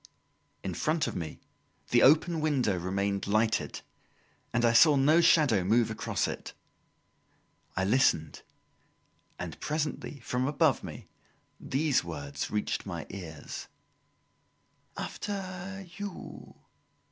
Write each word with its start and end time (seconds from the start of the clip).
In 0.63 0.73
front 0.73 1.05
of 1.05 1.15
me, 1.15 1.39
the 1.91 2.01
open 2.01 2.41
window 2.41 2.75
remained 2.75 3.27
lighted, 3.27 3.81
and 4.51 4.65
I 4.65 4.73
saw 4.73 4.95
no 4.95 5.21
shadow 5.21 5.63
move 5.63 5.91
across 5.91 6.27
it. 6.27 6.53
I 7.75 7.85
listened, 7.85 8.41
and 9.37 9.59
presently 9.59 10.19
from 10.21 10.47
above 10.47 10.83
me 10.83 11.07
these 11.59 12.03
words 12.03 12.49
reached 12.49 12.83
my 12.83 13.05
ears: 13.11 13.67
"After 14.97 15.87
you!" 15.97 16.55